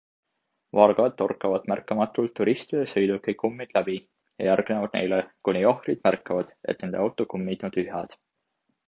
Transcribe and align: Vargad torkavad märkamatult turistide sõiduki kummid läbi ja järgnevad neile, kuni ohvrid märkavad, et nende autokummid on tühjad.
Vargad 0.77 1.11
torkavad 1.21 1.67
märkamatult 1.73 2.33
turistide 2.39 2.85
sõiduki 2.93 3.35
kummid 3.43 3.75
läbi 3.79 3.97
ja 3.99 4.47
järgnevad 4.47 4.95
neile, 4.99 5.21
kuni 5.49 5.63
ohvrid 5.73 6.03
märkavad, 6.09 6.57
et 6.75 6.83
nende 6.87 7.01
autokummid 7.05 7.67
on 7.69 7.77
tühjad. 7.77 8.17